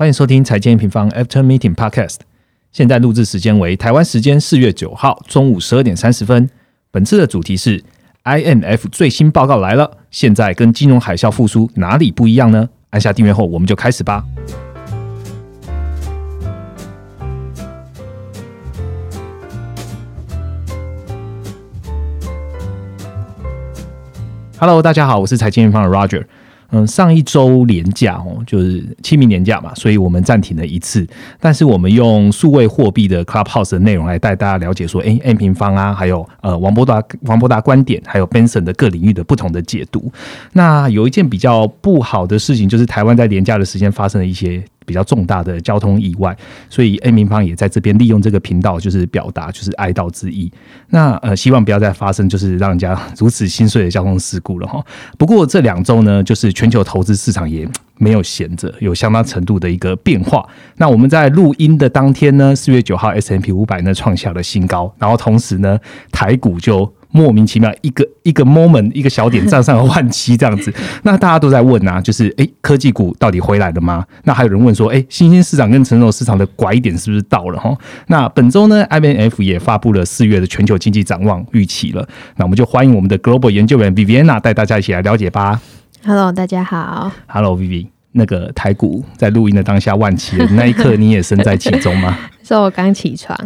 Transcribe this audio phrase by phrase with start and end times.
[0.00, 2.20] 欢迎收听财经平方 After Meeting Podcast。
[2.72, 6.48] 现在录制时间为台湾时间四月九号中午十二点三十分。
[6.90, 7.84] 本次的主题是
[8.24, 12.70] INF 最新报告来了，现在跟金融海啸复苏哪里不一样呢？
[12.88, 14.24] 按下订阅后，我们就开始吧。
[24.58, 26.24] Hello，大家好，我是财经平方的 Roger。
[26.72, 31.06] 嗯，上一周年假哦，就是清明年假嘛，所以我们暂停了一次。
[31.40, 40.12] 但是我们用数位货币的 Clubhouse 的内容来带大家了解说，哎，N 平方啊，还有呃王博达王博达观点，还有 Benson 的各领域的不同的解读。
[40.52, 44.62] 那有一件比较不好的事情，就是台湾在年假的时间发生了一些。
[44.90, 46.36] 比较重大的交通意外，
[46.68, 50.50] 所以 A 民方也在这边利用这个频道，就是表达就是哀悼之意。
[50.88, 54.84] 那呃，希望不要再发生就是让人家 如此心碎的交通事故了哈。
[55.16, 60.44] 不过这两周呢，就是全球投资市场也没有闲着，有相当程度的一个变化。
[60.78, 65.78] 那我们在录音的当天呢，四月九号 S M P 五百呢创下了新高，然后同时呢，
[66.10, 66.92] 台股就。
[67.12, 70.72] 莫名其妙，一个一个 moment，一个小点 站上了万七这样子，
[71.02, 74.04] 那大家都在问啊，就是哎，科技股到底回来了吗？
[74.24, 77.76] 那还有人问说，哎，新兴市场跟成熟市场的拐点是不是到了哈？
[78.06, 85.60] 那本周呢，IMF 也发布了四月的全球经济展望预期了，那我们就欢迎我们的 Global 研究员 Viviana 带大家一起来了解吧。
[86.04, 87.12] Hello，大家好。
[87.26, 92.18] Hello，Vivi，那个台股在录音的当下万七的那一刻，你也身在其中吗？
[92.42, 93.38] 说我刚起床，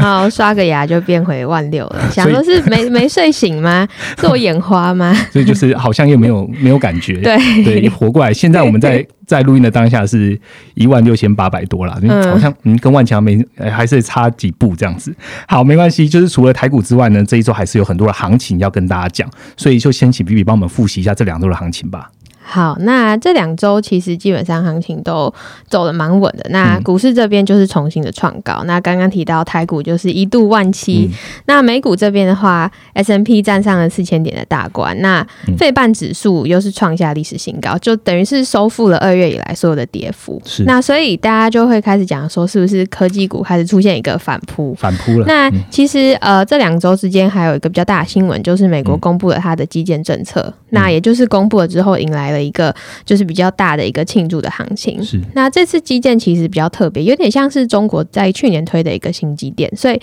[0.00, 3.86] 然后刷个牙就变回万六了，想说是没没睡醒吗？
[4.18, 5.14] 是我眼花吗？
[5.30, 8.34] 所以就是好像又没有没有感觉，对对，活过来。
[8.34, 10.36] 现在我们在在录音的当下是
[10.74, 11.92] 一万六千八百多了，
[12.28, 13.38] 好像嗯跟万强没
[13.70, 15.14] 还是差几步这样子。
[15.46, 22.10] 好，没关系，就是除了台股之外呢，这一周还是有很多的行情要跟大家讲，所以就先请 B B 帮我们复习一下这两周的行情吧。
[22.50, 25.30] 好，那这两周其实基本上行情都
[25.68, 26.46] 走的蛮稳的。
[26.48, 28.62] 那股市这边就是重新的创高。
[28.64, 31.10] 那刚刚提到台股就是一度万七，
[31.44, 34.98] 那美股这边的话，S M P 站上了四千点的大关。
[35.02, 35.22] 那
[35.58, 40.40] 费半指数又是创下历史新高，就等于是收复了二月以来所有的跌幅。
[40.46, 40.64] 是。
[40.64, 44.74] 那所以大家就会开始讲说，是不是科技股开始出现一个反扑？
[44.74, 45.26] 反扑了。
[45.26, 50.50] 那其实呃，这两周之间还有一个比较大的新闻，就是美国公布了它的基建政策。
[50.70, 52.37] 那也就是公布了之后，迎来了。
[52.42, 55.02] 一个就是比较大的一个庆祝的行情。
[55.02, 60.00] 是，那这次基建其实比较特别，有点像是中国在去年推的一个新基建，所以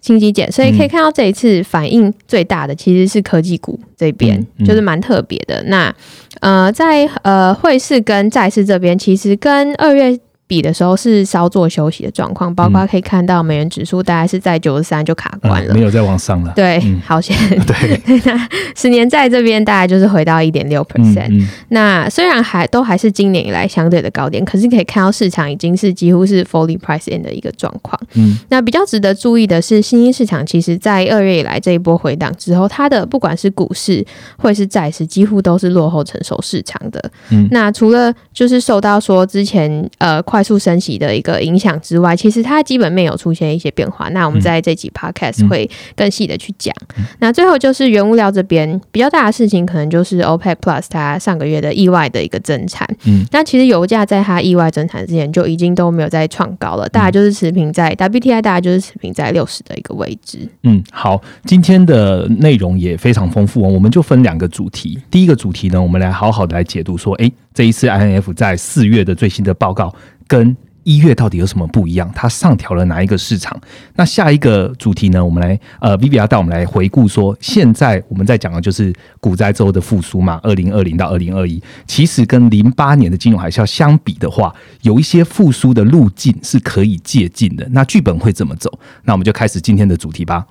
[0.00, 5.62] 新基建，所以可以看到这一次反应最大的其实是科技股这边，就是蛮特别的。
[5.64, 5.94] 那
[6.40, 10.18] 呃，在呃汇市跟债市这边，其实跟二月。
[10.54, 16.52] 比的时候是稍作休息的状况，包括可以看到美元指数大概是在九十三就卡关了，没有再往上了。
[16.54, 17.36] 对，好险。
[17.66, 21.44] 对，那十年在这边大概就是回到一点六 percent。
[21.70, 27.98] 那虽然还都还是今年以来相对的高点，可是可以看到市场已经是几乎是 fully price in 的一个状况。
[28.14, 34.06] 嗯，那比较值得注意的是，新兴市场其实在二月以来这一波回档之后，它的不管是股市
[34.38, 37.02] 或是债市，几乎都是落后成熟市场的。
[37.30, 40.22] 嗯，那除了就是受到说之前呃。
[40.24, 44.10] 快速升息的一个影响之外，其实它基本面有出现一些变化。
[44.10, 46.74] 那我们在这集 podcast 会更细的去讲。
[47.20, 52.86] 那最后就是原物料这边比较大的事情，可能就是 OPEC Plus 它上个月的意外的一个增产。
[53.06, 60.38] 嗯，那其实油价在它意外增产之前就已经都没有再创高了，大概就是持平在 WTI，大概就是持平在六十的一个位置。
[60.64, 64.98] 嗯，好，今天的内容也非常丰富哦，我们就分两个主题。
[65.10, 69.94] 第一个主题呢，我们来好好的来解读说，哎，这一次 INF 在四月的最新的报告。
[70.26, 72.10] 跟一月到底有什么不一样？
[72.14, 73.58] 它上调了哪一个市场？
[73.94, 75.24] 那下一个主题呢？
[75.24, 87.66] 我们来呃，Vivi 要带我们来回顾说，现在我们在讲的就是股灾之后的复苏嘛，二零二零到二零二一，其实跟零八年的金融海啸相比的话，有一些复苏的路径是可以借鉴的。
[87.70, 88.70] 那剧本会怎么走？
[89.04, 90.44] 那我们就开始今天的主题吧。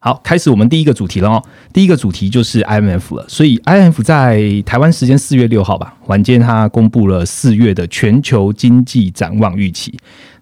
[0.00, 1.42] 好，开始我们第一个主题了哦。
[1.72, 3.24] 第一个主题就是 IMF 了。
[3.28, 9.92] 所以 IMF 在台湾时间四月六号吧，晚间它公布了四月的全球经济展望预期。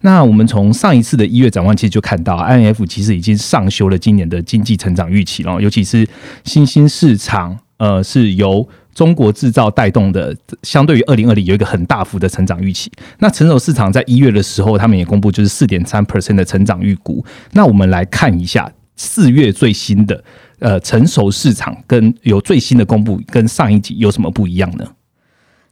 [0.03, 5.59] 那我们从上一次的一月展望其实就看到，IMF 其实已经上修了今年的经济成长预期了。
[5.59, 6.07] 尤其是
[6.45, 12.93] 新兴市场，呃，是由中国制造带动的，相对于二零二零有一个很大幅的成长预期。
[13.21, 17.25] 那成熟市场在一月的时候，他们也公布就是四点三 percent 的成长预估。
[17.53, 18.71] 那我们来看一下。
[18.97, 20.25] 四月最新的
[20.59, 24.87] 呃成熟市场跟有最新的公布，跟上一集有什么不一样呢？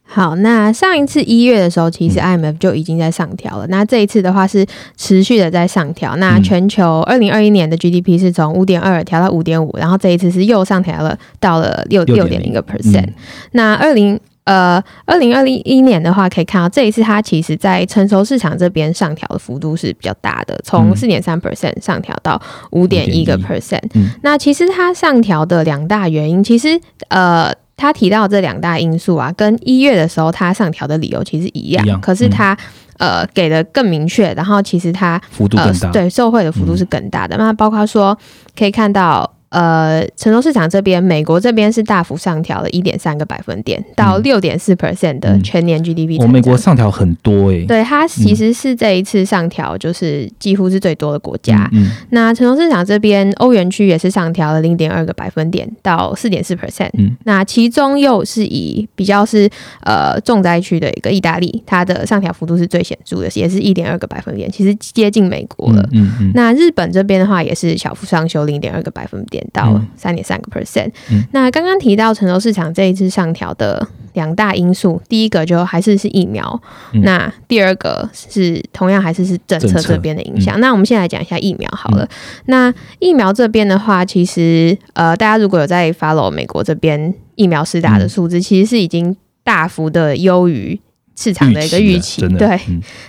[0.07, 3.65] 好，那上一次一月的时候，其实 IMF 就已经在上调了。
[3.67, 4.63] 那这一次的话是
[4.95, 6.15] 持续的在上调。
[6.17, 13.09] 那全球二零二一年的 GDP 是从五点二调到五点五，然后这一次是又上调了到了六六点零个 percent。
[13.53, 23.83] 那二零呃二零二零一年的话，可以看到这一次它其实在成熟市场这边上调的幅度是比较大的，从四点三 percent 上调到五点一个 percent。
[24.23, 27.53] 那其实它上调的两大原因，其实呃。
[27.77, 32.57] 他提到这两大因素啊，跟一月的时候他上调的理由其实一样，可是他
[32.99, 37.35] 呃给的更明确，然后其实他幅度更大，对受惠的幅度是更大的。
[37.35, 38.17] 那包括说
[38.57, 39.29] 可以看到。
[39.55, 46.21] 呃，成熟市场这边，美国这边是大幅上调了一点三个百分点，到六点四 percent 的全年 GDP。
[46.21, 51.69] 我美国上调很多诶，对，它其实是这一次上调就是几乎是最多的国家。
[51.71, 56.89] 嗯那成熟市场这边，欧元区也是上调了零点二个百分点到四点四 percent。
[56.97, 59.49] 嗯那其中又是以比较是
[59.83, 65.87] 呃重灾区的一个意大利，它的上调幅度是最显著的，也是一点二个百分点，其实接近美国了。
[65.93, 66.31] 嗯嗯。
[66.35, 69.44] 那日本这边的话，也是小幅上修零点二个百分点。
[69.51, 70.91] 到三点三个 percent。
[71.31, 76.61] 那刚刚提到成熟市场这一次上调的两大因素，第一个就还是是疫苗，
[77.03, 80.59] 那第二个是同样还是是政策这边的影响。
[80.59, 82.07] 那我们先来讲一下疫苗好了。
[82.45, 90.79] 那疫苗这边的话，其实呃，大家如果有在 follow 美国这边疫苗施打的数字，其实是已经大幅的优于。
[91.15, 92.59] 市场的一个预期，对。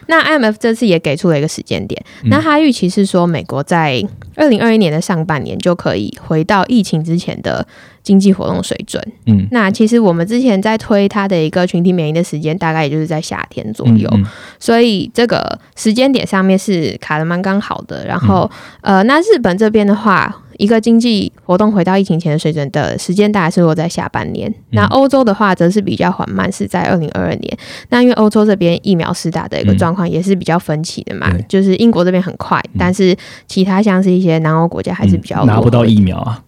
[0.07, 4.03] 那 IMF 这次也给出了一个时间点，那他预期是说，美国在
[4.37, 7.67] 二零二一年的上半年就可以回到疫情之前的
[8.07, 9.03] 经济活动水准。
[9.27, 14.09] 嗯，那其实我们之前在推它的一个群体免疫的时间，大概也就是在夏天左右，
[14.61, 18.07] 所以这个时间点上面是卡的蛮刚好的。
[18.07, 18.49] 然后，
[18.81, 20.43] 呃，那日本这边的话。
[20.59, 24.51] 一个经济活动回到疫情前的水准的时间，大概是落在下半年。
[24.71, 27.59] 那欧洲的话，则是比较缓慢，是在二零二二年。
[27.91, 33.15] 那因为欧洲这边疫苗施打的一个状况也是比较分歧的嘛，就是英国这边很快，但是
[33.47, 36.43] 其他像是一些南欧国家还是比较拿不到疫苗啊。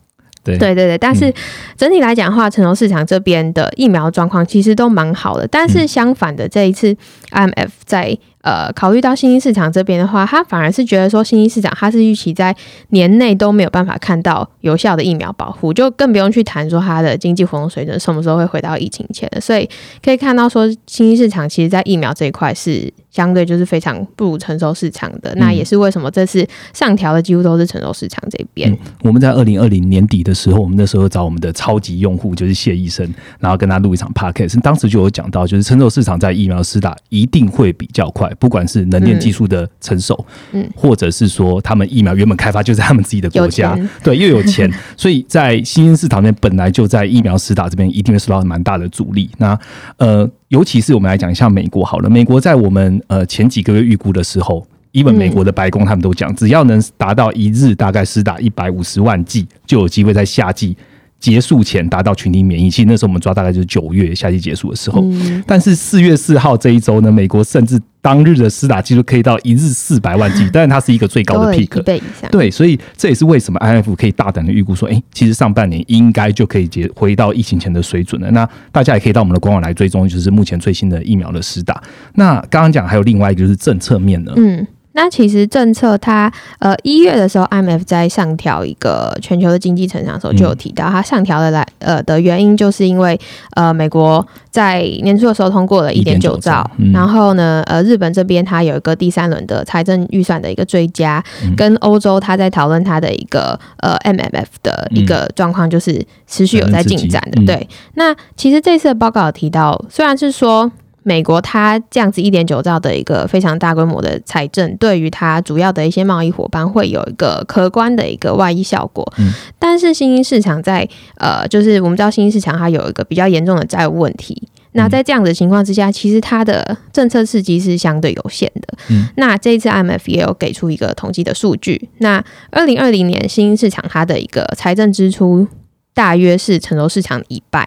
[0.56, 1.32] 对对对对，但是
[1.76, 5.46] 整体来讲的话，成熟市场这边的疫苗状况其实都蛮好的。
[5.48, 6.96] 但是相反的，这一次
[7.32, 8.16] IMF 在
[8.48, 12.56] 呃，考虑到新兴市场这边的话，他反而是觉得说，新兴市场他是预期在
[12.88, 19.40] 年内都没有办法看到有效的疫苗保护，就更不用去谈说它的经济活动水准什么时候会回到疫情前了。
[19.42, 19.68] 所以
[20.02, 25.34] 可以看到说，新兴市场其实在疫苗这一块是相对就是非常不如成熟市场的。
[25.34, 28.74] 那也是为什么这次上调的几乎都是成熟市场这边。
[29.02, 33.06] 我们在二零二零年底的时候，我们那时候找我们的超级用户就是谢医生，
[33.40, 38.32] 然后跟他录一场 podcast，当时就有讲到，就是成熟市场在疫苗施打一定会比较快。
[38.38, 49.28] 不管是能源技术的成熟，嗯，或者是说他们疫苗原本开发就在他们自己的国家，对，又有钱， 所以在新兴市场面本来就在疫苗施打这边一定会受到蛮大的阻力。
[49.38, 49.58] 那
[49.96, 60.76] 呃，尤其是我们来讲一下美国好了，美国在我们呃前几个月预估的时候，一本美国的白宫他们都讲，只要能达到一日大概施打一百五十万剂，就有机会在夏季。
[61.20, 65.04] 结束前达到群体免疫，其实那时候我们抓大概就是九月夏季结束的时候。
[65.46, 72.00] 但是四月四号这一周呢，美国甚至当日的施打记录可以到一日四百万剂， 但是它是一个最高的 peak。
[72.30, 78.30] 对，所以这也是为什么 IF 可以大胆的预估说，哎，其实上半年应该就可以结回到疫情前的水准了。
[78.30, 81.82] 那大家也可以到我们的官网来追踪，就是目前最新的疫苗的施打。
[82.14, 84.32] 那刚刚讲还有另外一个就是政策面呢。
[84.36, 84.64] 嗯。
[85.00, 93.16] 那其实政策它呃一月的时候，IMF 在上调一个全球的经济成长的时候，就有提到它上调的来呃的原因，就是因为
[93.54, 101.22] 呃美国在年初的时候通过了一点九兆，然后呢呃日本这边它有一个第三轮的财政预算的一个追加，
[101.56, 107.40] 跟欧洲它在讨论它的一个呃 MMF 的一个状况，就是持续有在进展的。
[107.46, 110.72] 对，那其实这次的报告有提到，虽然是说。
[111.08, 119.10] 美国它这样子一点九兆的一个非常大规模的财政，对于它主要的一些贸易伙伴会有一个可观的一个外溢效果。
[119.16, 120.86] 嗯，但是新兴市场在
[121.16, 124.46] 呃，就是我们知道新兴市场它有一个比较严重的债务问题。
[124.72, 128.68] 那在这样的情况之下，其实它的政策刺激是相对有限的。
[128.90, 131.88] 嗯，那这一次 IMF 也有给出一个统计的数据。
[131.98, 135.48] 那二零二零年新兴市场它的一个财政支出
[135.94, 137.66] 大约是成熟市场的一半。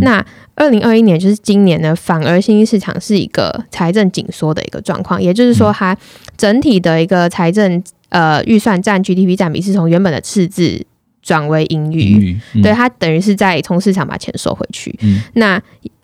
[0.00, 5.96] 那二零二一年就是今年呢，反而新兴市场是一个财政紧缩的一个状况，也就是说，它
[6.36, 10.84] 整体的一个财政呃预算占 GDP 占比是从原本的赤字
[11.22, 14.98] 转为盈余，对它等于是在从市场把钱收回去。
[15.34, 15.60] 那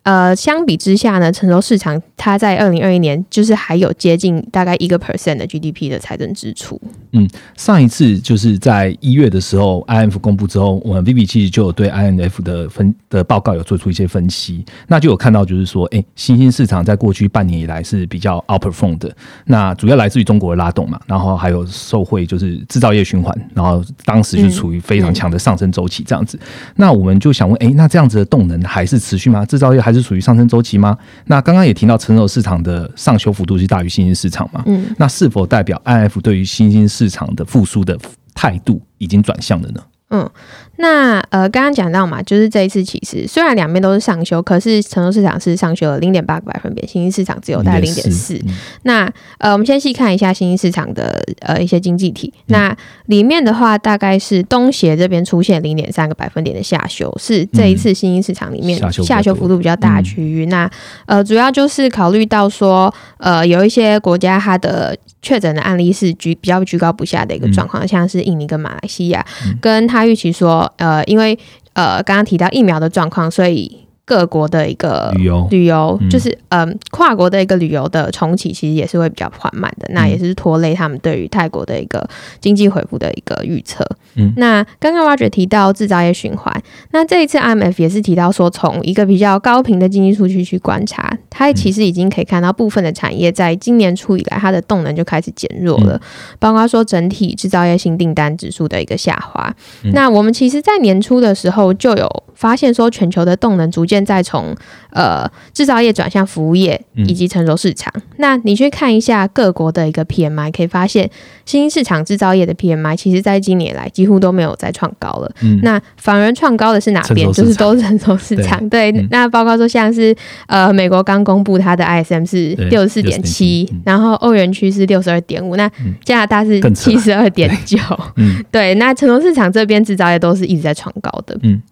[0.07, 6.81] 呃，相比之下呢，成熟市场它在二零二一年就是还有接近大概一个 percent 的 GDP 的财政支出。
[7.11, 19.13] 嗯，上一次就是在一月的时候，INF 公布之后，我们 v b 其实就有对 INF 的分的报告有做出一些分析，那就有看到就是说，哎，新兴市场在过去半年以来是比较 outperform 的，
[19.47, 26.39] 那主要来自于中国的拉动嘛，然后还有受惠就是制造业循环，然后当时就处于非常强的上升周期这样子。
[26.77, 29.45] 那我们就想问，哎，那这样子的动能还是持续吗？
[29.45, 30.97] 制造业还是属于上升周期吗？
[31.27, 34.63] 那刚刚也提到成熟市场的上修幅度是大于新兴市场嘛？
[34.67, 37.99] 嗯，那是否代表 INF 对于新兴市场的复苏的
[38.35, 39.81] 态度已经转向了呢？
[40.11, 40.31] 嗯。
[40.79, 48.39] 那呃，刚刚讲到嘛，就是这一次其实虽然两边都是上修，可是成熟市场是上修了零点八个百分点，新兴市场只有大概零点四。
[48.83, 52.33] 那呃，我们先细看一下新兴市场的呃一些经济体。
[52.47, 60.47] 那里面的话，大概是东协这边出现零点三个百分点的下修，是这一次新兴市场里面下修幅度比较大的区域。
[60.47, 60.71] 那
[61.07, 69.25] 呃，主要就是考虑到说，呃，有一些国家它的确诊的案例是居比较居高不下的一个状况，像是印尼跟马来西亚，
[69.61, 70.66] 跟他预期说。
[70.77, 71.39] 呃，因为
[71.75, 73.86] 呃，刚刚提到疫苗的状况，所以。
[74.07, 79.89] 各国的一个旅游，旅游就是嗯，跨国的一个旅游的重启，其实也是会比较缓慢的。
[79.93, 82.09] 那也是拖累他们对于泰国的一个
[82.41, 83.85] 经济恢复的一个预测。
[84.15, 96.01] 嗯，那刚刚 Roger 提到制造业循环，那这一次 IMF 也是提到说，从一个比较高频的经济数据去观察，它其实已经可以看到部分的产业在今年初以来，它的动能就开始减弱了，
[96.39, 99.53] 包括说整体制造业新订单指数的一个下滑。
[99.93, 103.96] 那我们其实，在年初的时候就有发现说，全球的动能逐渐。
[103.97, 104.55] 现在从
[104.91, 111.11] 呃制造业转向服务业以及成熟市场，那你去看一下各国的一个 PMI，可以发现
[111.47, 115.33] 新兴市场制造业的 PMI，其实在今年来几乎都没有再创高了。
[115.63, 117.33] 那反而创高的是哪边？
[117.33, 118.69] 就是都是成熟市场。
[118.69, 120.15] 对，那包括说像是
[120.47, 125.67] 呃美国刚公布它的 ISM 是六十四点七，然后欧元区是六十二点五，那
[126.05, 127.79] 加拿大是七十二点九。
[128.53, 131.39] 对，那成熟市场这边制造业都是一直在创高的。
[131.43, 131.63] 嗯。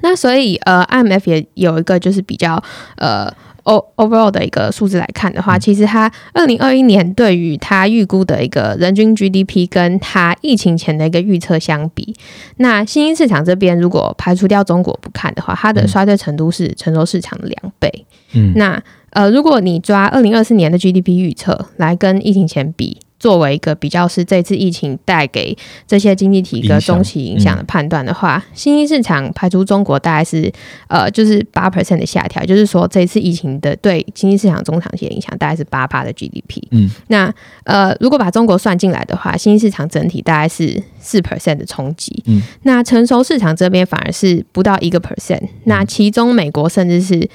[0.00, 2.62] 那所以，呃，IMF 也有一个就是比较，
[2.96, 3.32] 呃
[3.64, 12.14] ，o overall 的一个数字来看的话，其实它二零二一年对于它预估的一个人均 GDP 跟它疫情前的一个预测相比，
[12.56, 18.06] 那新兴市场这边如果排除掉中国不看的话，它的衰退程度是成熟市场的两倍。
[18.32, 22.98] 嗯，那呃，如果你抓二零二四年的 GDP 预测来跟疫情前比。
[23.22, 30.52] 作为一个比较是这次疫情带给这些经济体一个中期影响的判断的话，新兴市场排除中国大概是
[30.88, 36.66] 呃就是八 percent 的下调，就是说这次疫情的对新兴市场中长期的影响大概是八八的 GDP。
[36.72, 42.24] 嗯，那呃如果把中国算进来的话，新兴市场整体大概是四 percent 的冲击。
[42.26, 47.30] 嗯，那成熟市场这边反而是不到一个 percent，那其中美国甚至是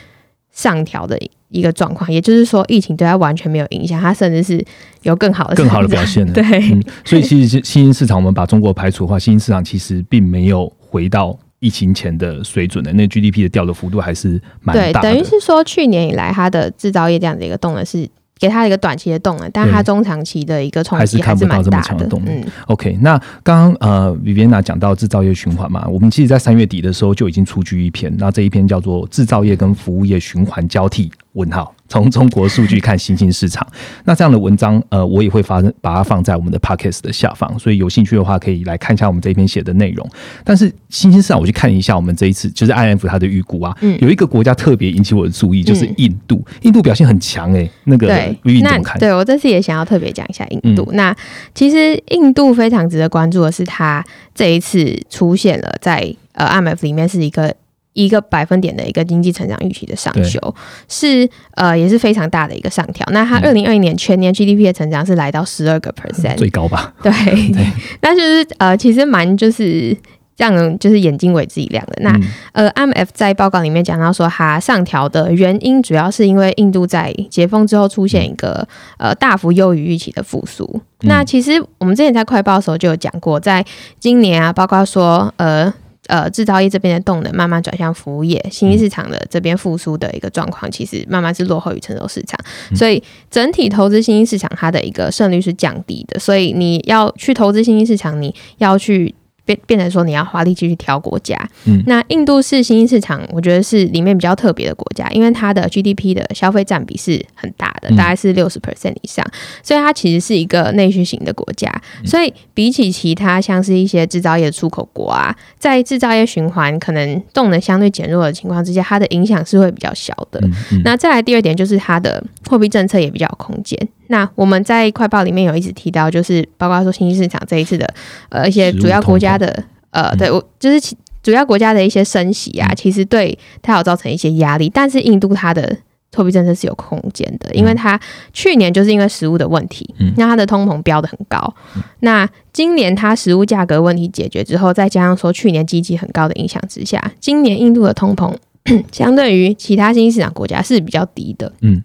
[0.58, 1.16] 上调的。
[1.50, 4.62] 一个状况，也就是说，疫情对它完全没有影响，它甚至是
[5.04, 6.28] 有更好的、更好的表现。
[6.34, 15.10] 对，嗯所以其实新兴市场，我们把中国排除的话，新兴市场其实并没有回到疫情前的水准的，那 GDP 的掉的幅度还是蛮大的。
[15.10, 18.06] 等于是说，去年以来，它的制造业这样的一个动能是。
[18.40, 22.34] 给他一个短期的动能，但他中长期的一个冲击还是看不到这么强的动能。
[22.34, 31.74] 嗯，OK，那刚刚呃，Viviana 讲到制造业循环嘛，我们其实，在三月底的时候就已经出具一篇，那这一篇叫做《制造业跟服务业循环交替》问号。
[31.88, 33.66] 从中国数据看新兴市场，
[34.04, 40.08] 那这样的文章，呃，我也会发把它放在我们的 podcast 的下方，所以有兴趣的话可以来看一下我们这一篇写的内容。
[40.44, 50.90] 但是新兴市场，我去看一下我们这一次就是 IMF 它的预估啊，有一个国家特别引起我的注意，就是印度，印度表现很强哎，那个对，那对我这次也想要特别讲一下印度。
[50.94, 51.16] 那
[51.54, 54.04] 其实印度非常值得关注的是，它
[54.36, 57.56] 这一次出现了在呃 IMF 里面是一个。
[57.98, 60.40] 一个百分点的一个经济成长预期的上修，
[60.88, 63.06] 是呃也是非常大的一个上调。
[63.12, 66.94] 那它二零二一年全年 GDP 的成长是来到十二个 percent，最高吧？
[67.02, 67.12] 对，
[68.02, 69.98] 那就是呃其实蛮就是
[70.38, 71.98] 让就是眼睛为之一亮的。
[72.02, 72.20] 那
[72.52, 78.68] 呃 IMF 在报告里面讲到说，它上调的原因主要是因为印度在解封之后出现一个
[79.00, 80.80] 呃大幅优于预期的复苏。
[81.02, 83.66] 那其实我们之前在快报的时候就有讲过，在
[84.00, 85.74] 今年啊，包括说呃。
[86.08, 92.40] 呃，制造业这边的动能慢慢转向服务业，新兴市场的这边复苏的一个状况，其实慢慢是落后于成熟市场，
[92.76, 96.20] 所以整体投资新兴市场它的一个胜率是降低的。
[96.20, 99.14] 所以你要去投资新兴市场，你要去
[99.48, 101.36] 变变成说你要花力气去挑国家。
[101.66, 109.26] 嗯，那印度是新兴市场，我觉得是里面比较特别的国家，因为它的 GDP 的消费占比是很大的，大概是六十 percent 以上，
[109.64, 111.72] 所以它其实是一个内需型的国家。
[112.06, 120.42] 所以比起其他像是一些制造业出口国啊，在制造业循环可能动能相对减弱的情况之下，它的影响是会比较小的。
[120.84, 123.80] 那再来第二点就是它的货币政策也比较有空间。
[124.08, 127.94] 那我们在快报里面有一直提到，就是包括说新兴市场这一次的
[128.30, 134.70] 呃一些主要国家的呃，对我就是其主要国家的一些升息啊，其实对它有造成一些压力。
[134.70, 135.78] 但是印度它的
[136.16, 138.00] 货币政策是有空间的，因为它
[138.34, 141.54] 去年就是因为食物的问题，那它的通膨标的很高。
[142.00, 148.34] 那今年它食物价格问题解决之后，再加上说去年经济很高的影响之下，今年印度的通膨
[148.92, 151.52] 相对于其他新兴市场国家是比较低的。
[151.62, 151.84] 嗯。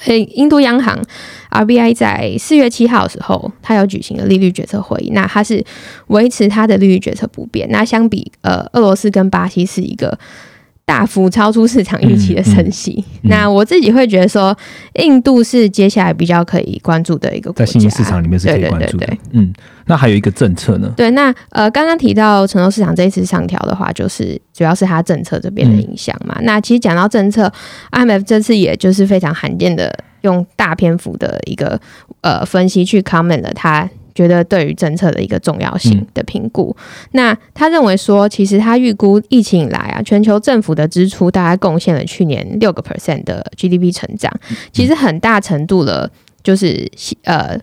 [0.00, 1.00] 所以，印度央行
[1.50, 5.10] RBI 在四月七号的时候，它有举行了利率决策会议。
[5.10, 5.64] 那它是
[6.08, 7.68] 维持它的利率决策不变。
[7.70, 10.18] 那相比呃，俄罗斯跟巴西是一个。
[10.86, 14.56] 大幅超出市场预期的升息，那我自己会觉得说，
[14.94, 19.08] 印度是接下来比较可以关注的一个在新兴市场里面是可以关注的。
[19.32, 19.52] 嗯，
[19.86, 20.88] 那还有一个政策呢？
[20.96, 26.38] 对，那呃，刚刚提到成熟市场这一次上调的话，就是主要是它政策这边的影响嘛。
[26.42, 27.52] 那其实讲到政策
[27.90, 31.80] ，IMF 这次也就是非常罕见的用大篇幅的一个
[32.20, 33.90] 呃分析去 comment 了它。
[34.16, 36.74] 觉得对于政策的一个重要性的评估，
[37.12, 44.32] 那他认为说，其实他预估疫情以来啊，全球政府的支出大概贡献了去年六个 percent 的 GDP 成长，
[44.72, 46.10] 其实很大程度了，
[46.42, 46.90] 就是
[47.22, 47.56] 呃。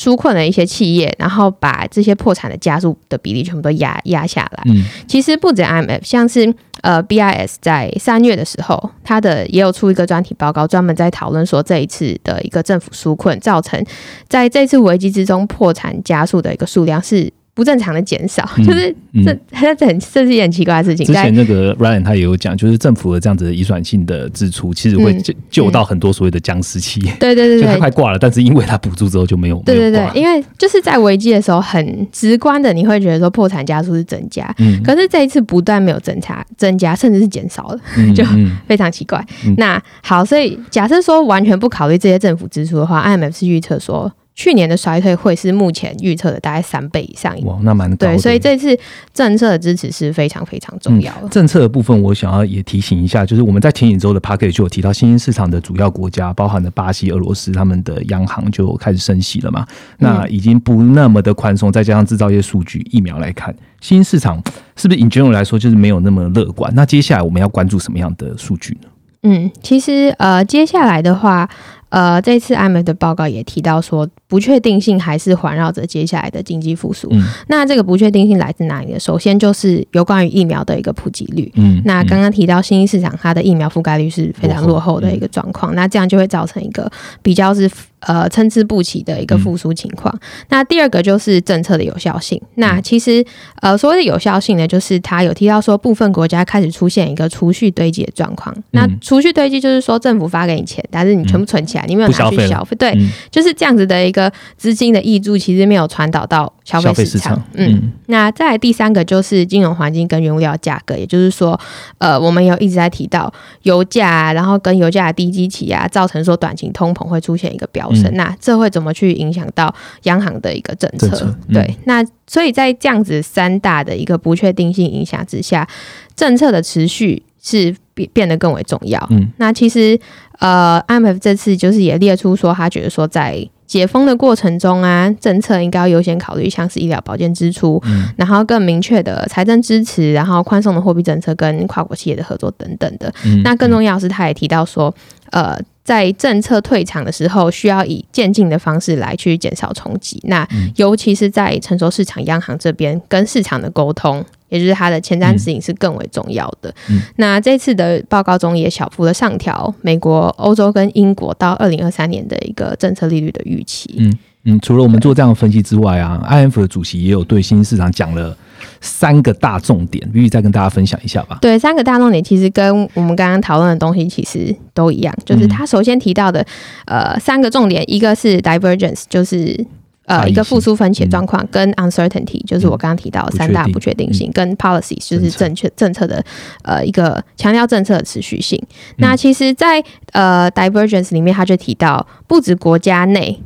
[0.00, 4.62] 纾困了一些企业，然后把这些破产的加速的比例全部都压压下来。
[4.64, 13.84] 嗯，其实不止 IMF，像是呃 BIS 在三月的时候，它的也有出一个专题报告，专门在讨论说这一次的一个政府纾困造成
[14.26, 17.30] 在这次危机之中破产加速的一个数量是。
[17.52, 19.36] 不正常的减少，就是这
[19.76, 21.04] 这很这是一件奇怪的事情。
[21.04, 27.12] 之前那个 Ryan 他也有讲，就是政府的这样子的遗传性的支出，其实会救救到很多所谓的僵尸企业。
[27.18, 29.60] 对对对， 就他快挂了，但是因为他补助之后就没有。
[29.66, 37.80] 对对对，因为就是在危机的时候，很直观的你会觉得说破产加速是增加，嗯，可是这一次不断没有增加，增加甚至是减少了，
[38.14, 38.24] 就
[38.66, 39.22] 非常奇怪。
[39.56, 44.10] 那好，所以假设说完全不考虑这些政府支出的话，IMF 是预测说。
[44.40, 47.38] 去年的衰退会是目前预测的大概三倍以上。
[47.44, 48.74] 哇，那蛮对，所以这次
[49.12, 51.28] 政策的支持是非常非常重要的。
[51.28, 59.66] 政策的部分，我想要也提醒一下，就是我们在前几周的 p a c k e t 就有提到，新兴市场的主要国家，包含了巴西、俄罗斯，他们的央行就开始升息了嘛。
[59.98, 64.42] 那已经不那么的宽松，再加上制造业数据、疫苗来看，新兴市场
[64.74, 66.72] 是不是 in general 来说就是没有那么乐观？
[66.74, 68.88] 那接下来我们要关注什么样的数据呢？
[69.24, 71.46] 嗯，其实呃，接下来的话。
[71.90, 77.08] 呃，这次 IMF 的报告也提到说，不确定性还是环绕着接下来的经济复苏。
[77.12, 78.98] 嗯，那这个不确定性来自哪里呢？
[78.98, 81.52] 首先就是有关于疫苗的一个普及率。
[81.56, 86.90] 嗯，那刚刚提到新兴市场，它的疫苗覆盖率是非常落后的一个状况，那这样就会造成一个
[87.22, 87.70] 比较是。
[88.00, 90.14] 呃，参差不齐的一个复苏情况。
[90.48, 92.40] 那第二个就是政策的有效性。
[92.54, 93.24] 那其实
[93.60, 98.54] 呃，所谓的有效性呢，就是他有提到说，部分国家开始出现一个储蓄堆积的状况。
[98.70, 102.76] 那储蓄堆积就是说，政府发给你钱，但是你全部存起来，你没有拿去消费。
[102.76, 102.96] 对，
[103.30, 107.42] 就是这样子的一个资金的溢注，其实没有传导到消费市场。
[107.54, 107.92] 嗯。
[108.06, 111.58] 那再来第三个就是金融环境跟原物料价格，也就是说，
[111.98, 113.32] 呃，我们有一直在提到
[113.62, 118.10] 油价，然后跟油价的低基期啊，造成说短期通膨会出现一个标。
[118.12, 121.34] 那这会怎么去影响到央行的一个政策？
[121.52, 125.68] 对，那所以在这样子三大的一个不确定性影响之下，
[126.14, 129.04] 政策的持续是变变得更为重要。
[129.10, 129.98] 嗯，那其实
[130.38, 133.48] 呃，IMF 这次就是也列出说，他觉得说在。
[133.70, 137.80] 解封的过程中啊，政策应该要优先考虑像是医疗保健支出，
[138.16, 143.14] 然后更明确的财政支持，然后宽松的货币政策跟跨国企业的合作等等的。
[143.44, 144.92] 那更重要是，他也提到说，
[145.30, 145.56] 呃，
[145.90, 150.20] 在政策退场的时候，需要以渐进的方式来去减少冲击。
[150.24, 154.24] 那尤其是在成熟市场央行这边跟市场的沟通。
[154.50, 156.74] 也就是它的前瞻指引是更为重要的。
[157.14, 163.94] 那这次的报告中也小幅的上调美国、欧洲跟英国到二零二三年的一个政策利率的预期。
[163.98, 168.36] 嗯嗯，除了我们做这样的分析之外啊，IF 的主席也有对新兴市场讲了
[168.80, 171.38] 三个大重点，必须再跟大家分享一下吧。
[171.40, 176.44] 对，三个大重点其实跟我们刚刚讨论的东西其实都一样，就是他首先提到的
[176.86, 179.66] 呃三个重点，一个是 divergence，就是。
[180.06, 186.20] 呃，一个复苏分歧状况，跟 uncertainty 就是我刚刚提到的三大不确定性，跟 policy 就是正确政策的
[186.64, 188.60] 呃一个强调政策的持续性。
[188.96, 193.40] 那其实，在呃 divergence 里面，他就提到不止国家内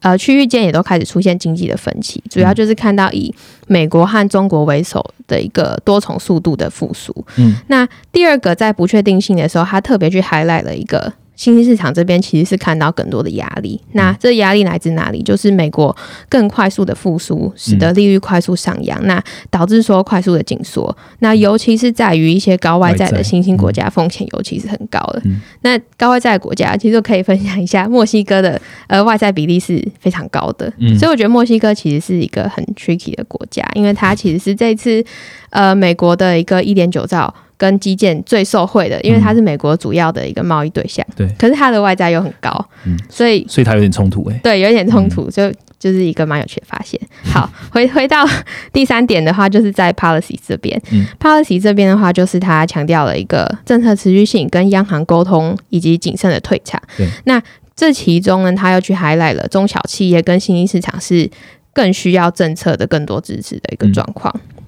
[0.00, 3.34] 呃区域间也都开始出现经济的分歧，主要就是看到以
[3.66, 7.14] 美国和中国为首的一个多重速度的复苏。
[7.36, 11.12] 嗯，那第二个在不确定性的时候，他特别去 highlight 了一个。
[11.38, 15.22] 新兴市场这边其实是看到更多的压力，那这压力来自哪里？
[15.22, 15.96] 就是美国
[16.28, 20.94] 更快速的复苏，使得利率快速上扬，那导致说快速的紧缩。
[21.20, 25.22] 那尤其是在于一些高外债的新兴国家，风险尤其是很高的。
[25.60, 35.04] 那高外债国家其实可以分享一下，墨西哥的呃外债比例是非常高的，所以我觉得墨西哥其实是一个很 tricky 的国家，因为它其实是这次
[35.50, 37.32] 呃美国的一个一点九兆。
[37.58, 41.04] 跟基建最受惠的，因为它是美国主要的一个贸易对象。
[41.14, 42.50] 对，可是它的外债又很高，
[42.84, 44.40] 嗯，所以所以它有点冲突哎。
[44.42, 46.98] 对，有点冲突，就就是一个蛮有趣的发现。
[47.24, 48.24] 好，回回到
[48.72, 50.80] 第三点的话，就是在 policy 这边
[51.20, 56.80] ，policy 这边的话，就是它强调了一个政策持续性、跟央行沟通以及谨慎的退场。
[56.96, 57.42] 对，那
[57.74, 61.30] 这其中呢，它又去 highlight 了中小企业跟新兴市场是
[61.72, 64.32] 更需要政策的更多支持的一个状况。
[64.56, 64.64] 嗯，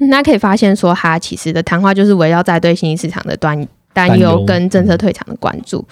[0.00, 5.84] 那可以发现说，他其实的谈话就是围绕在对新兴市场的端担忧跟政策退场的关注。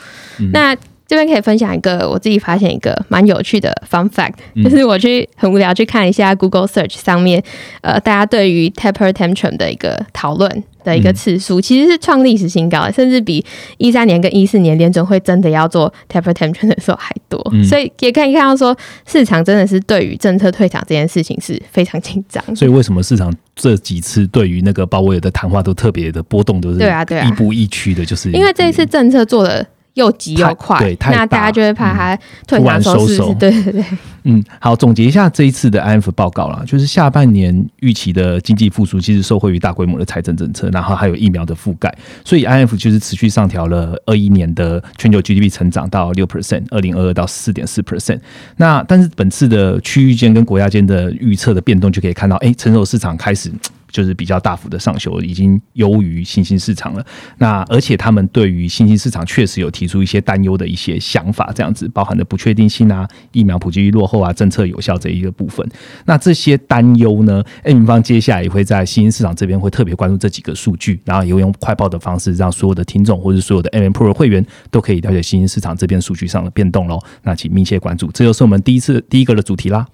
[0.52, 0.76] 那
[1.08, 7.42] 这边可以分享一个我自己发现一个蛮有趣的 fun fact，就是我去很无聊去看一下 Google Search 上面，
[7.80, 10.62] 呃，大家对于 taper tantrum 的一个讨论。
[10.84, 13.44] 的一个次数其实是创历史新高，甚至比
[13.76, 22.42] 一三年跟一四年联准会真的要做 taper tantrum 的时候还多，所以也可以看到说市场真的是对于政策退场这件事情是非常紧张。
[22.56, 29.66] 所以为什么市场这几次对于那个鲍威尔的谈话都特别的波动，都是对啊对啊，亦步亦趋的，就是因为这一次政策做的。
[29.98, 33.34] 又急又快，那大家就会怕它突然收手。
[33.34, 33.84] 对对对，
[34.22, 41.92] 嗯，好，总结一下这一次的 IMF 报告啦，就是下半年预期的经济复苏，其实受惠于大规模的财政政策，然后还有疫苗的覆盖，
[42.24, 48.20] 所以 IMF 就是持续上调了二一年的全球 GDP 成长到六 percent，二零二二到四点四 percent。
[48.56, 53.52] 那但是本次的区域间跟国家间的预测的变动，就可以看到，哎，成熟市场开始。
[53.90, 57.04] 就是比较大幅的上修，已经优于新兴市场了。
[57.38, 65.66] 那而且他们对于新兴市场确实有提出一些担忧的一些想法，这样子包含的不确定性啊、疫苗普及率落后啊、政策有效这一个部分。
[66.04, 76.98] 那这些担忧呢，M 方接下来也会在新兴市场这边会特别关注这几个数据，然后也会用快报的方式，让所有的听众或者所有的 M Pro 会员都可以了解新兴市场这边数据上的变动喽。
[77.22, 79.86] 那请密切关注，这就是我们第一次第一个的主题啦。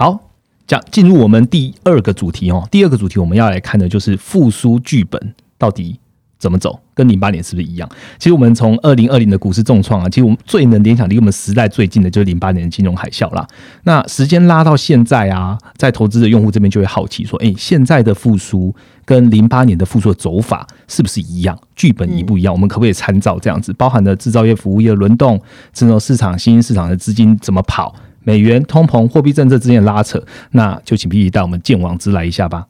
[0.00, 0.20] 好，
[0.64, 2.68] 讲进入我们第二个主题哦。
[2.70, 5.98] 第二个主题我们要来看的就是复苏剧本到底
[6.38, 7.90] 怎么走，跟零八年是不是一样？
[8.16, 13.44] 其实我们从二零二零的股市重创啊，其实我们最能联想离我们时代最近的就是零八年的金融海啸啦。
[13.82, 18.72] 那时间拉到现在啊，在投资的用户这边就会好奇说：，哎，现在的复苏
[19.04, 21.58] 跟零八年的复苏的走法是不是一样？
[21.74, 22.54] 剧本一不一样？
[22.54, 23.72] 我们可不可以参照这样子？
[23.72, 25.42] 包含了制造业、服务业轮动，
[25.74, 27.92] 成熟市场、新兴市场的资金怎么跑？
[28.28, 32.66] 美元通膨、货币政策之间的拉扯，那就请 P P 带我们见王之来一下吧。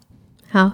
[0.50, 0.70] 好，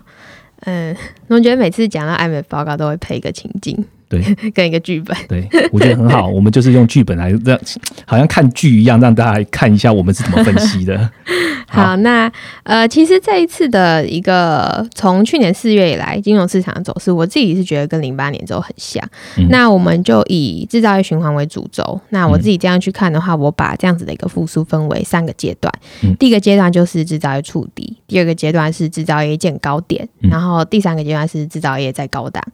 [0.67, 0.95] 嗯，
[1.29, 3.83] 我觉得每次讲到艾美报告都会配一个情境，
[4.23, 6.29] 对， 跟一个剧本，对我觉得很好。
[6.35, 7.59] 我们就是用剧本来让，
[8.07, 11.11] 好像看剧一样，让大家看一下我们是怎么分析的。
[11.67, 12.31] 好，那
[12.63, 19.03] 呃，其实这一次的一个从去年四月以来金融市场的走势，我自己是觉得跟零八年之后很像。
[19.49, 22.01] 那我们就以制造业循环为主轴。
[22.11, 25.73] 那我自己这样去看的话，我把这样子的一个复苏分为三个阶段。
[26.19, 32.45] 第一个阶段就是制造业触底，第二个阶段是制造业见高点，然后第三个阶段是制造业在高档。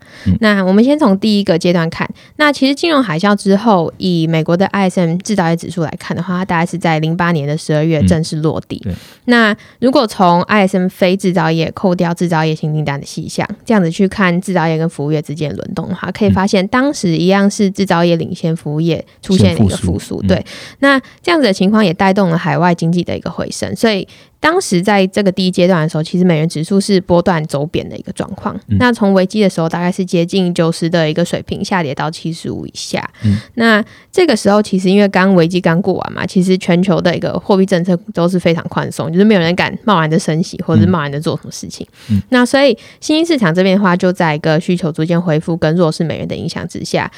[0.40, 2.08] 那我们先从第一个阶段看。
[2.36, 8.82] 那其实金融海啸之后，以美国的 ISM 制造业指数来看的话，它大概是在零八年的十二月正式落地。
[9.26, 20.22] 那如果从 ISM 非制造业扣掉制造业新订单的细项，这样子去看制造业跟服务业之间的轮动的话，可以发现当时一样是制造业领先服务业出现了一个复苏。
[20.22, 20.44] 对，
[20.78, 24.06] 那这样子的情况也带动了海外经济的一个回升，所以。
[24.40, 28.58] 当时在这个第一阶段的时候，其实美元指数是波段走贬的一个状况。
[28.78, 33.08] 那从危机的时候，大概是接近九十的一个水平，下跌到七十五以下。
[33.54, 41.86] 那这个时候，其实因为刚危机刚过完嘛，其实全球的一个货币政策都是非常宽松，就是没有人敢贸然的升息，或者是贸然的做什么事情。
[42.30, 47.10] 那所以新兴市场这边的话，就在一个需求逐渐恢复跟弱势美元的影响之下。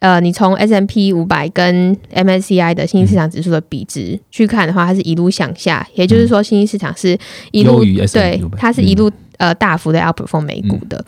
[0.00, 7.16] 呃，你从 S M P 五百跟 M S C I 的新兴市场指数的比值去看的话，它是一路向下，也就是说，新兴市场是
[7.52, 11.04] 一路对，它是一路呃大幅的 outperform 美股的。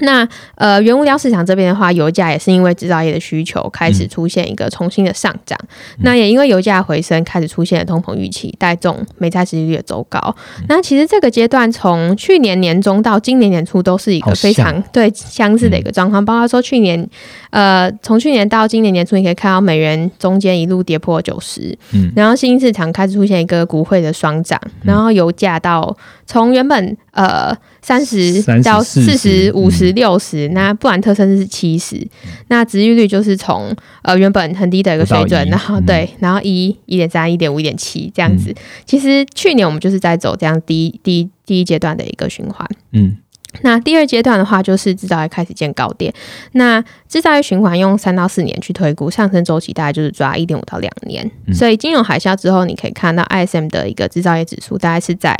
[0.00, 5.58] 那呃，原物料市场这边的话，油价也是因为制造业的需求开始出现一个重新的上涨。
[5.98, 10.36] 那也因为油价回升，开始出现了通膨预期，带动美债利率的走高。
[10.68, 16.24] 那其实这个阶段从去年年中到今年年初都是一个非常对相似的一个状况。
[16.24, 17.08] 包括说去年
[17.50, 27.56] 呃，从去年到今年年初，你可以看到美元中间一路跌破九十，嗯，然后新兴市场开始出现一个股汇的双涨，然后油价到从原本呃。
[27.86, 32.04] 三十到四十五十六十，那布兰特甚至是七十，
[32.48, 33.72] 那殖利率就是从
[34.02, 38.52] 呃原本很低的一个水准，然后对，然后一一点三、一点五、一点七这样子。
[38.84, 43.16] 其实去年我们就是在走这样第一第一第一阶段的一个循环，嗯。
[43.62, 46.12] 那第二阶段的话，就是制造业开始见高点。
[46.52, 51.28] 那制造业循环用三到四年去推估，上升周期大概就是抓一点五到两年。
[51.52, 55.36] 所以金融海啸之后，你可以看到 ISM 的一个制造业指数大概是在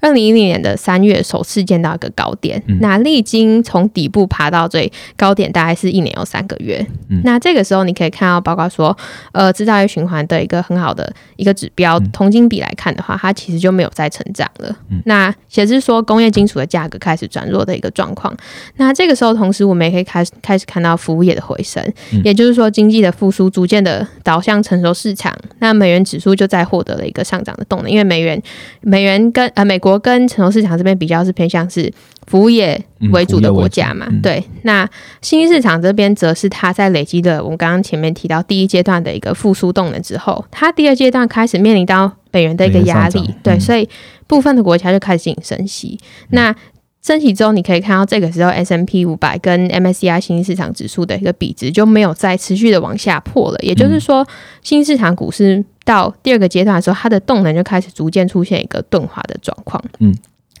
[0.00, 2.62] 二零一零年的三月首次见到一个高点。
[2.80, 6.84] 那历经从底部爬到最高点，大概是一年有三个月。
[7.22, 8.96] 那这个时候你可以看到，包括说
[9.32, 14.74] 呃制造业循环的一个很好的一个指标，同金比来看的话，它其实就没有再成长了。
[15.04, 17.57] 那显示说工业金属的价格开始转弱。
[17.64, 18.34] 的一个状况，
[18.76, 21.82] 那这个时候，同时我们也可以开始开始看到服务业的回升，
[22.24, 28.40] 也就是说，经济的复苏逐渐的导向成熟市场，那美元指数就在获得了一个上涨的动能，因为美元
[28.80, 31.92] 美元跟呃美国跟成熟市场这边比较是偏向是
[32.26, 32.80] 服务业
[33.12, 34.88] 为主的国家嘛，对，那
[35.22, 43.88] 新兴市场这边则是它在累积的我们刚刚前面提到第一阶段的一个复苏动能之后，它第二阶段开始面临到美元的一个压力，对，所以
[44.26, 45.98] 部分的国家就开始进行升息，
[46.30, 46.54] 那。
[47.00, 53.58] 升起之后，你可以看到这个时候 S M P 五百跟 M S C I 新兴市场指数的一个比值就没有再持续的往下破了。
[53.60, 54.26] 也就是说，
[54.62, 59.82] 新兴市场股市到第二个阶段的时候，它的动能就开始逐渐出现一个钝化的状况。
[60.00, 60.14] 嗯。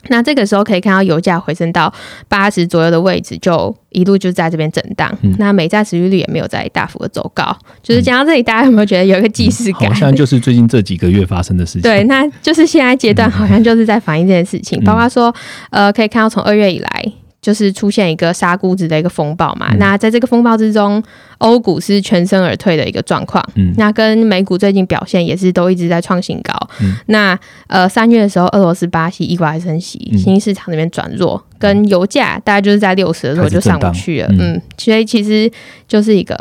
[0.06, 1.92] 那这个时候可以看到油价回升到
[2.28, 5.12] 八十左右的位置，就一路就在这边震荡。
[5.38, 7.56] 那美债持续率也没有在大幅的走高。
[7.82, 9.88] 就是讲到这里，大家有没有觉得有一个既视感？
[9.88, 11.82] 好像就是最近这几个月发生的事情。
[11.82, 14.82] 对，那就是现在阶段好像就是在反映这件事情。
[14.84, 15.34] 包括说，
[15.70, 17.12] 呃，可以看到从二月以来。
[17.48, 21.02] 就是出现一个杀估值的一个风暴嘛，那在这个风暴之中，
[21.38, 23.42] 欧股是全身而退的一个状况。
[23.54, 26.52] 嗯，那跟美股最近表现也是都一直在创新高。
[26.82, 34.28] 嗯，那呃三月的时候，俄罗斯、巴西意外升息，新兴市场那边转弱，跟油价大概就是在六十的时候就上不去了。
[34.38, 35.50] 嗯，所以其实
[35.86, 36.38] 就是一个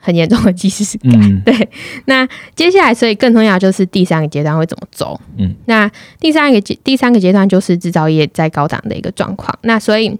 [0.00, 1.12] 很严重的即视感。
[1.46, 1.68] 对，
[2.06, 5.20] 那接下来所以更重要就是第三个阶段会怎么走？
[5.36, 9.56] 嗯，那第三个阶第三个阶段就是制造业在高档的一个状况。
[9.62, 10.18] 那所以。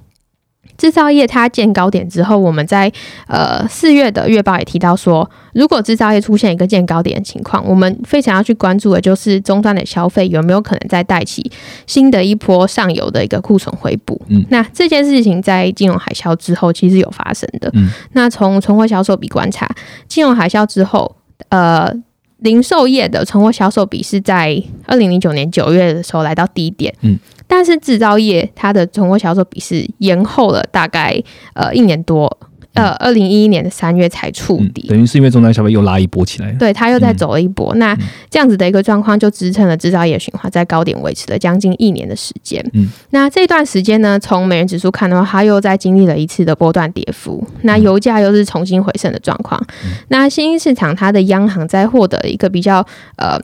[0.79, 2.91] 制造业它见高点之后，我们在
[3.27, 11.51] 呃四月的月报也提到说，如果制造业出现一个见高点的情况，我们非常要去关注的就是终端的消费有没有可能再带起
[11.87, 14.19] 新的一波上游的一个库存回补。
[14.29, 17.69] 嗯，那这件事情在金融海啸之后其实有发生的。
[17.75, 19.69] 嗯，那从存货销售比观察，
[20.07, 21.17] 金融海啸之后，
[21.49, 21.93] 呃。
[22.41, 31.21] 零售业的存货销售比是在二零零九年九月的时候来到低点，嗯，但是制造业它的存货销售比是延后了大概
[31.55, 32.39] 呃一年多。
[32.75, 37.75] 呃，二零一一年的三月才触底，等于是因为终端消费又拉一波起来，对，它又在走了一波。
[37.75, 37.97] 那
[38.31, 42.65] 这样子的一个状况，就支撑了制造业循环在高点维持了将近一年的时间。
[42.75, 47.45] 嗯，那这段时间呢，从美元指数看的话，它又在经历了一次的波段跌幅。
[47.63, 49.61] 那油价又是重新回升的状况。
[50.09, 53.41] 那新兴市场它的央行在获得一个比较呃。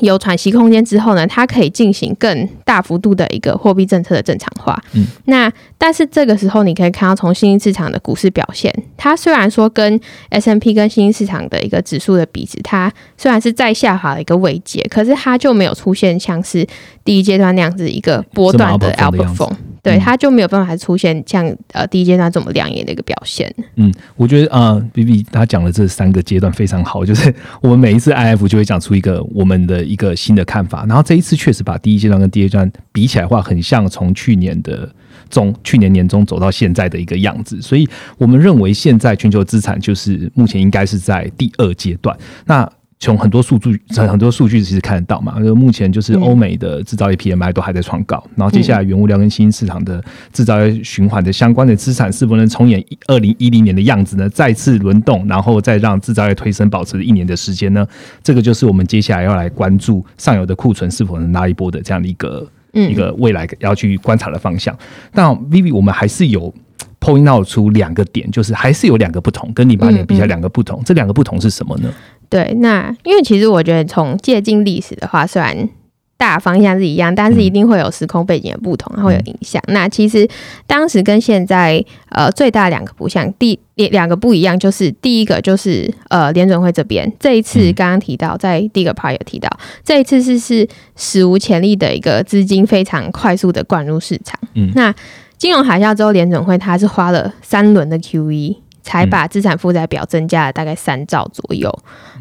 [0.00, 4.82] 有喘息空间之后呢，它可以进行更大幅度的一个货币政策的正常化。
[4.92, 16.66] 嗯，那但是这个时候你可以看到，从新兴市场的股市表现，它虽然说跟 S M P 跟新兴市场的一个指数的比值，它虽然是在下滑的一个位阶，可是它就没有出现像是
[17.04, 19.48] 第一阶段那样子一个波段的 alpha 风。
[19.82, 23.54] 对，它就没有办法出现像呃第一阶段这么亮眼的一个表现。
[23.76, 34.90] 嗯，我觉得啊，B B 他讲的这三个阶段非常好，就是我们每一次 I F 就会讲出一个我们的一个新的看法，然后这一次确实把第一阶段跟第二阶段比起来的话，很像从去年的
[35.28, 37.86] 中去年年中走到现在的一个样子，所以
[38.16, 42.16] 我们认为现在全球资产就是目前应该是在第二阶段。
[42.46, 42.66] 那
[43.00, 45.38] 从很多数据，很多数据其实看得到嘛。
[45.42, 50.02] 就目前就是欧美的制造业 PMI 都还在创高，然后接下来原物料跟新兴市场的
[50.32, 54.26] 制造业循环的相关的资产是否能重演二零一零年的样子呢？
[54.30, 57.86] 再次轮动，然后再让制造业推升，保持一年的时间呢？
[58.22, 64.74] 这个就是我们接下来要来关注上游的库存是否能拉一波的这样的一个一个未来要去观察的方向。
[65.12, 66.52] 但 Vivi，我们还是有
[66.98, 70.80] point out 出两个点，就是还是有两个不同，跟零八年比较两个不同。
[70.86, 71.92] 这两个不同是什么呢？
[72.28, 75.68] 对，那因为其实我觉得从借鉴历史的话，虽然。
[76.16, 79.60] 大方向是一样，但是一定会有时空背景的不同，会有影响。
[79.66, 80.26] 那其实
[80.64, 89.50] 当时跟现在呃最大两个不像，第两个不一样，就是第一个就是呃联准会这边这一次刚刚提到，在第一个 part 有提到，
[89.84, 94.38] 这一次是是史无前例的一个资金非常快速的灌入市场。
[94.54, 94.94] 嗯，那
[95.36, 101.76] 金融海啸之后，联准会它是花了三轮的 QE 才把资产负债表增加了大概三兆左右。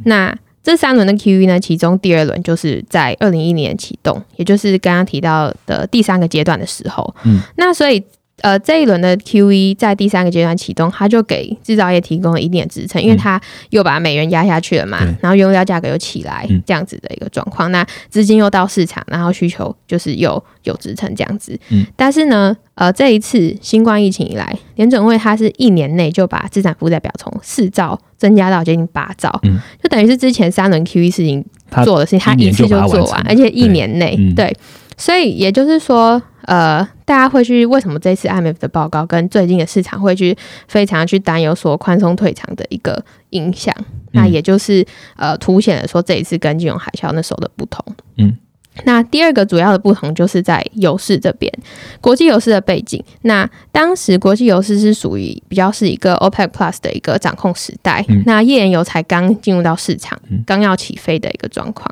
[0.05, 7.13] 那这三轮的 QE 呢，其中第二轮就是在二零一一年启动，也就是刚刚提到的第三个阶段的时候。
[7.25, 8.01] 嗯，那所以
[8.43, 21.59] 呃这一轮的 QE 在第三个阶段启动，它就给制造业提供了一定的支撑，因为它又把美元压下去了嘛，然后原料价格又起来，这样子的一个状况，那资金又到市场，然后需求就是有有支撑这样子。
[21.69, 22.55] 嗯，但是呢。
[22.75, 31.45] 呃，这一次新冠疫情以来，联准会它是一年内就把资产负债表从四兆增加到接近八兆，嗯，就等于是之前三轮 QE 事情
[31.85, 34.51] 做的事情，它一次就做完，而且一年内，对，
[34.97, 43.73] 所以也就是说，呃，大家会去为什么这次 IMF 的报告跟最近的市场会去非常去担忧说宽松退场的一个影响，
[44.11, 47.83] 那也就是呃凸显了说这一次跟金融海啸那时候的不同，
[48.17, 48.37] 嗯。
[48.85, 51.53] 那第二个主要的不同就是在油市这边，
[52.01, 52.99] 国际油市的背景。
[53.21, 61.87] 那当时国际油市是属于比较是一个 OPEC Plus 的一个掌控时代，那页岩油才刚进入到市场，刚要起飞的一个状况。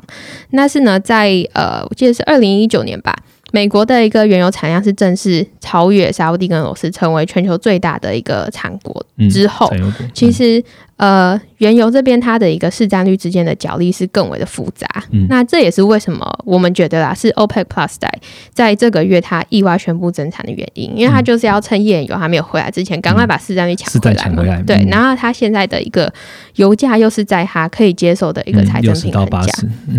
[0.50, 3.16] 那是呢，在呃，我记得是二零一九年吧。
[3.52, 9.70] 美国的一个原油产量是正式超越沙地跟俄罗斯，成为全球最大的一个产国之后，
[10.12, 10.62] 其实
[11.02, 14.86] 呃，原油这边它的一个市占率之间的角力是更为的复杂。
[15.28, 18.08] 那这也是为什么我们觉得啦，是 OPEC Plus 在
[18.52, 24.62] 在这个月它意外宣布增产的原因，因为它就是要趁页岩油还没有回来之前，赶快把市占率抢回来嘛。
[24.64, 26.12] 对，然后它现在的一个
[26.54, 29.52] 油价又是在它可以接受的一个财政平衡价，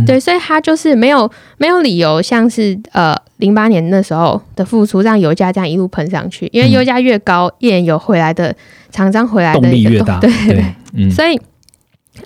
[0.06, 3.14] 对，所以它就是没有没有理由像是呃。
[3.38, 8.56] 零八年那时候的付出，让油价这样一路喷上去，因为油价越高，页岩油回来的
[8.94, 10.32] 厂商回来的动力越大，对
[10.94, 11.38] 对，所以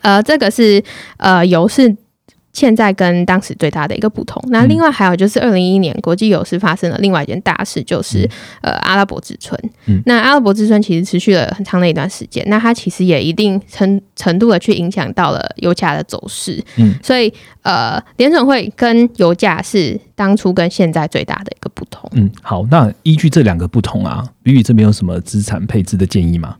[0.01, 0.83] 呃，这个是
[1.17, 1.95] 呃油是。
[2.57, 8.27] 现在跟当时最大的一个不同，那另外还有就是二零一一年国际油市发生了另外一件大事，就是
[8.61, 9.55] 呃阿拉伯之春。
[10.05, 16.59] 那阿拉伯之春其实持续了很长的一段时间，那它其实也一定程程度的去影响到了油价的走势。
[16.77, 22.09] 嗯，所以呃联准会跟油价是当初跟现在最大的一个不同。
[22.13, 26.55] 嗯，好，那依据这两个不同啊，比比这边有什么资产配置的建议吗？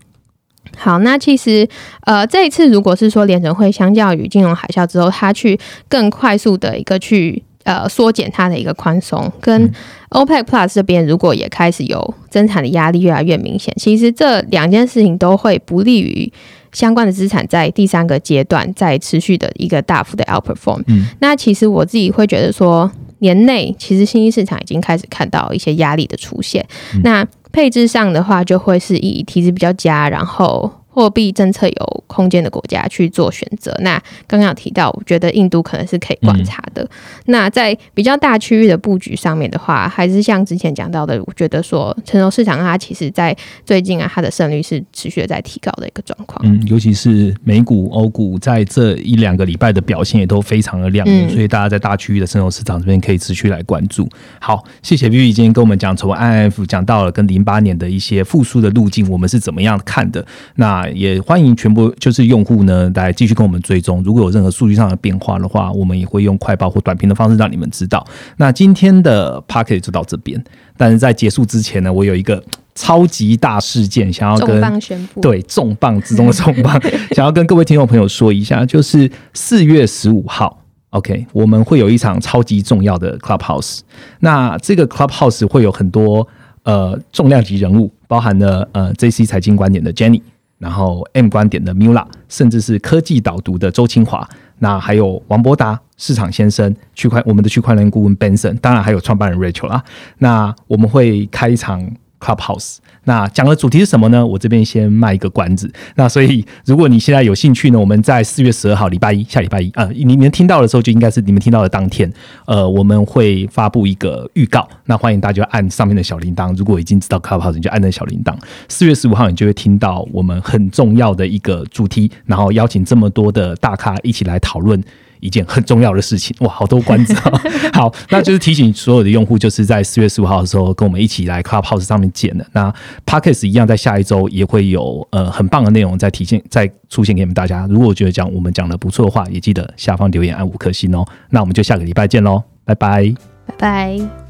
[0.78, 1.68] 好，那其实，
[2.06, 5.60] 呃，这一次如果是说联准会相较于金融海啸之后，它去
[5.90, 9.70] 更快速的一个去呃缩减它的一个宽松，跟
[10.12, 16.32] OPEC Plus 这边如果也开始有增产的压力越来越明显，其实这两件事情都会不利于
[16.72, 20.84] 相关的资产在第三个阶段再持续的一个大幅的 outperform。
[20.88, 26.64] 嗯，那其实我自己会觉得说，年内其实新兴市场已经开始看到一些压力的出现。
[27.04, 27.26] 那
[27.58, 30.72] 配置上的话，就会是以体质比较佳，然后。
[30.98, 33.72] 货币政策有空间的国家去做选择。
[33.82, 36.90] 那刚刚有提到，我觉得印度可能是可以观察的。
[37.26, 46.42] 那在比较大区域的布局上面的话，还是像之前讲到的，我觉得说成熟市场它其实在最近啊，它的胜率是持续的在提高的一个状况。
[46.44, 54.10] 嗯，尤其是美股、欧股在这一两个礼拜的表现也都非常的亮眼，所以大家在大区域的成熟市场这边可以持续来关注。
[54.40, 60.26] 好，谢谢 Vivi 今天跟我们讲从 IF 讲到了跟零八年的一些复苏的路径，我们是怎么样看的？
[60.56, 68.06] 那也欢迎全部就是用户呢来继续跟我们追踪，如果有任何数据上的变化的话，我们也会用快报或短评的方式让你们知道。
[68.38, 70.44] 那今天的 p a c k e t 就到这边，
[70.76, 72.44] 但是在结束之前呢，我有一个
[72.76, 74.80] 超级大事件想要跟
[75.22, 76.80] 对重磅之中的重磅，
[77.16, 83.80] 想要跟各位听众朋友说一下，就是四月十五号，OK，我们会有一场超级重要的 Clubhouse。
[84.20, 86.28] 那这个 Clubhouse 会有很多
[86.64, 90.22] 呃重量级人物，包含了呃 JC 财经观点的 Jenny。
[90.58, 94.28] 然后 M 观点的 Mula，甚至是科技导读的周清华，
[94.60, 99.84] 那还有王博达市场先生，区块我们的区块链顾问 Benson，当然还有创办人 Rachel 啦。
[100.18, 101.90] 那我们会开一场。
[102.20, 104.26] Clubhouse，那讲的主题是什么呢？
[104.26, 105.72] 我这边先卖一个关子。
[105.96, 112.12] 那所以，如果你现在有兴趣呢，我们在四月十二号礼拜一，下礼拜一啊，你们听到的时候就应该是你们听到的当天。
[112.46, 116.56] 呃，我们会发布一个预告，那欢迎大家按上面的小铃铛。
[116.58, 118.36] 如果已经知道 Clubhouse，你就按那小铃铛。
[118.68, 124.84] 四月十五号，你就会听到我们很重要的一个主题，然后邀请这么多的大咖一起来讨论。
[125.20, 127.32] 一件很重要的事情哇，好多关子啊！
[127.74, 132.46] 好，那就是提醒所有的用户，就是在四月十五号的时候，跟我们一起来 Clubhouse 上面见的。
[132.54, 132.74] 那
[133.06, 137.68] Podcast 一样，在下一周也会有呃很棒的内容再体现，再出现给你们大家。
[137.70, 141.06] 如果觉得讲我们讲的不错的话，也记得下方留言按五颗星哦。
[141.30, 143.14] 那我们就下个礼拜见喽，拜拜，
[143.46, 144.27] 拜拜。